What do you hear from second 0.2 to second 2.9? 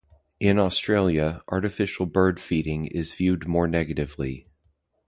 In Australia, artificial bird feeding